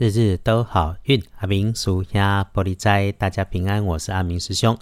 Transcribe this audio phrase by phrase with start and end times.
[0.00, 1.22] 日日都好运。
[1.40, 3.84] 阿明属下玻璃斋，大家平安。
[3.84, 4.78] 我是阿明师兄。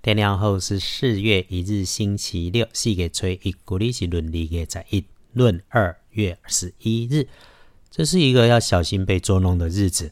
[0.00, 2.66] 天亮后是四月一日，星期六。
[2.72, 5.04] 四月初一，古历是闰历月在一
[5.34, 7.28] 闰二月十一日，
[7.90, 10.10] 这是一个要小心被捉弄的日子。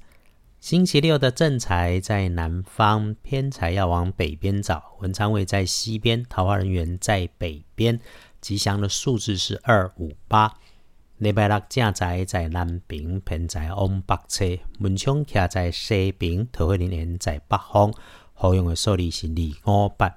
[0.60, 4.96] 星期六的正财在南方，偏财要往北边找。
[5.00, 7.98] 文昌位在西边，桃花人员在北边。
[8.42, 10.58] 吉祥的数字是二五八。
[11.22, 17.94] 礼拜六正在在南边，偏在往北侧；门窗徛在西边，桃花人员在北方。
[18.34, 19.28] 好用的数字是
[19.62, 20.12] 二五八。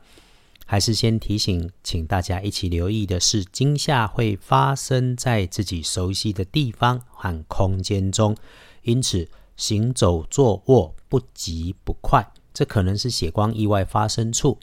[0.65, 8.35] 还是先提醒，请大家一起留意的是，惊吓会发生在自己熟悉的地方和空间中，
[8.81, 14.57] 因此行走坐卧不急不快，这可能是血光意外发生处。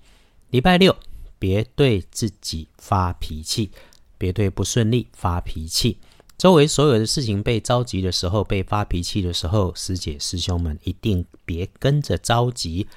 [0.51, 0.97] 礼拜六。
[1.39, 3.73] 别对自己发脾气，
[4.17, 5.99] 别对不顺利发脾气。
[6.43, 12.89] 周围所有的事情被着急的时候，被发脾气的时候，师姐师兄们一定别跟着着急。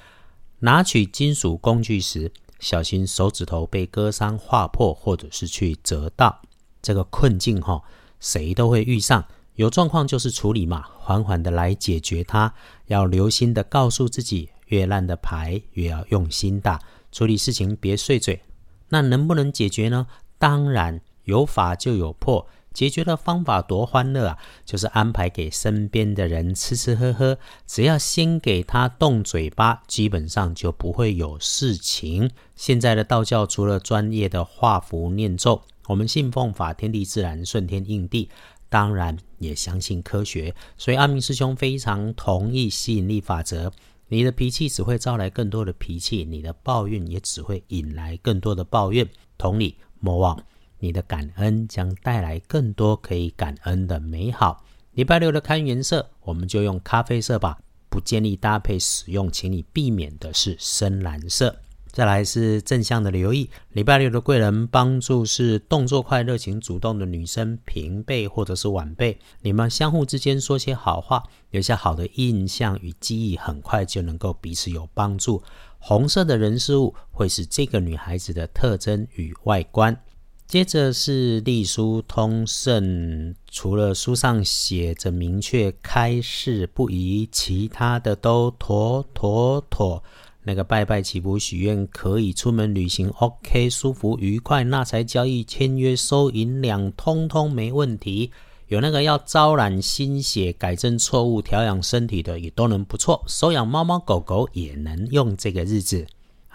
[0.58, 6.42] 拿取金属工具时，小心手指头被割伤、划破，或者是去折到。
[6.82, 7.80] 这个困境哈，
[8.18, 9.24] 谁都会遇上。
[9.54, 12.52] 有状况就是处理嘛，缓缓的来解决它。
[12.86, 16.80] 要留心的告诉自己，越烂的牌越要用心打。
[17.12, 18.42] 处理事情别碎嘴，
[18.88, 20.08] 那能不能解决呢？
[20.36, 22.44] 当然有法就有破，
[22.76, 24.38] 解决的方法多欢乐啊！
[24.66, 32.30] 就是安排给身边的人吃吃喝喝，只要先给他动嘴巴，基本上就不会有事情。
[32.54, 38.28] 现在的道教除了专业的画符念咒，我们信奉法天地自然顺天应地，
[38.68, 43.72] 当然也相信科学，所以阿明师兄非常同意吸引力法则。
[44.08, 49.08] 你的脾气只会招来更多的脾气，你的抱怨也只会引来更多的抱怨。
[49.38, 50.38] 同理，莫忘
[50.78, 54.64] 你的感恩将带来更多可以感恩的美好。
[54.92, 61.56] 礼拜六的看颜色，我们就用咖啡色吧，不建议搭配使用，请你避免的是深蓝色。
[61.88, 75.42] 再来是正向的留意，礼拜六的贵人帮助是动作快、热情主动的女生、平辈或者是晚辈，你们相互之间说些好话，留下好的印象与记忆，很快就能够彼此有帮助。
[75.78, 79.98] 红色的人事物会是这个女孩子的特征与外观。
[80.46, 90.04] 接着是隶书通胜，除了书上写着明确开示不宜，其他的都妥妥妥。
[90.44, 98.30] 那个拜拜祈福许愿可以出门旅行，OK，舒服愉快，那才交易签约收银两，通通没问题。
[98.68, 103.24] 有那个要招揽心血、改正错误、调养身体的，也都能不错。
[103.26, 106.06] 收养猫猫狗狗也能用这个日子。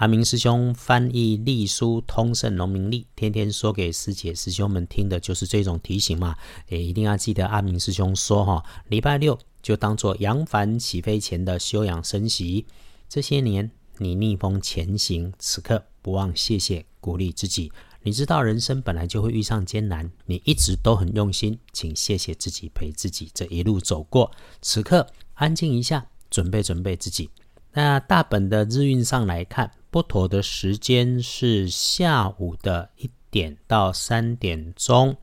[0.01, 6.35] 阿明师兄翻译隶书通胜农民历，天天说给师姐师兄们听的就是这种提醒嘛，
[6.69, 12.66] 也一定要记得阿明师兄说哈，礼拜六就当做扬帆起飞前的休养生息。
[13.07, 13.69] 这些年。
[14.00, 17.72] 你逆风前行，此刻不忘谢谢鼓励自己。
[18.01, 24.31] 你知道人生本来就会遇上艰难，你一直都很用心，请谢谢自己陪自己这一路走过。
[24.63, 27.29] 此刻安静一下，准备准备自己。
[27.73, 35.18] 那大本的日运上来看，不妥的时间是下午的一点到三点钟，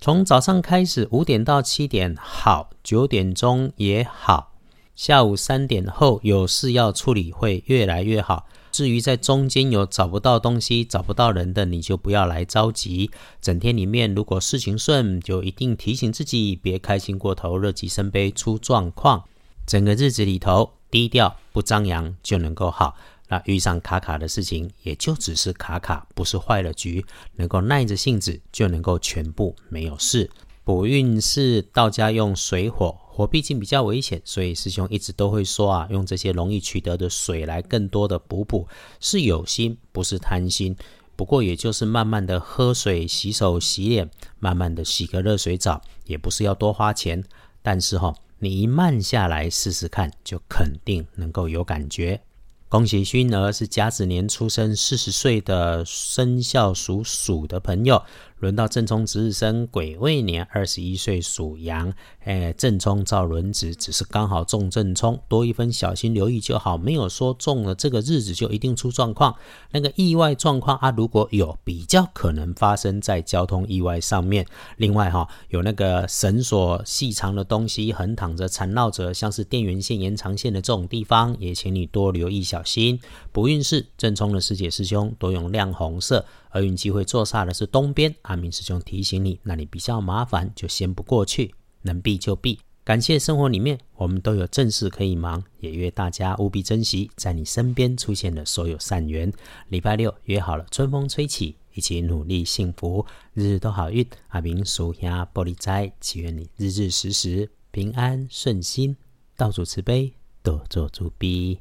[0.00, 4.52] 从早上开始五点到七点好，九点钟也好。
[4.94, 8.46] 下午三点后有事要处理，会越来越好。
[8.70, 13.10] 至于在中间有找不到东西、找不到人的，你就不要来着急。
[13.40, 19.24] 整天里面如果事情顺，就一定提醒自己别开心过头，乐极生悲出状况。
[19.66, 22.94] 整个日子里头低调不张扬就能够好。
[23.26, 27.04] 那遇上卡卡的事情，也就只是卡卡，不是坏了局。
[27.34, 30.30] 能够耐着性子，就能够全部没有事。
[30.62, 32.96] 补运是道家用水火。
[33.08, 38.68] 火毕竟比较危险，所以师兄一直都会说啊，用这些容易取得的水来更多的补补，
[39.00, 40.76] 是有心不是贪心。
[41.16, 47.24] 不过也就是慢慢的喝水、洗手、洗脸，慢慢的洗个热水澡，也不是要多花钱。
[47.62, 52.20] 但是哈，你一慢下来试试看，就肯定能够有感觉。
[52.68, 58.02] 恭喜勋儿是甲子年出生，四十岁的生肖属鼠的朋友。
[58.44, 61.90] 轮到正冲值日生癸未年，二十一岁属羊，
[62.24, 69.34] 哎，正冲照轮子，只是刚好中正冲，多一分小心留意就好，没有说中了这个日子就一定出状况。
[69.70, 74.46] 那个意外状况啊，如果有，比较可能发生在交通意外上面。
[74.76, 83.00] 另外哈，有那个绳索细长的东西横躺着缠绕着，像是电源线、延长线的这种地方，也请你多留意小心。
[83.32, 86.26] 不运势正冲的师姐师兄多用亮红色。
[86.50, 92.58] 而运机会坐煞的是东边啊，阿明师兄提醒你，那里比较麻烦，就先不过去，能避就避。
[92.82, 99.32] 感谢生活里面我们都有正事可以忙，也约大家务必珍惜在你身边出现的所有善缘。
[99.68, 104.04] 礼拜六约好了，春风吹起，一起努力幸福，日日都好运。
[104.30, 108.96] 阿明属下玻璃斋，祈愿你日日时时平安顺心，
[109.36, 111.60] 道主慈悲，多做主逼。